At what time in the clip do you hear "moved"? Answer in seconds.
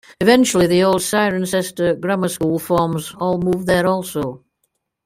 3.37-3.67